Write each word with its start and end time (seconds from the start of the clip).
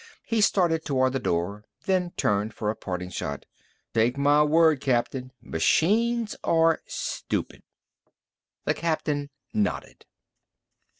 He 0.23 0.41
started 0.41 0.83
toward 0.83 1.13
the 1.13 1.19
door, 1.19 1.63
then 1.85 2.09
turned 2.17 2.55
for 2.55 2.71
a 2.71 2.75
parting 2.75 3.11
shot. 3.11 3.45
"Take 3.93 4.17
my 4.17 4.41
word, 4.41 4.81
Captain. 4.81 5.31
Machines 5.43 6.35
are 6.43 6.81
stupid." 6.87 7.61
The 8.65 8.73
captain 8.73 9.29
nodded. 9.53 10.05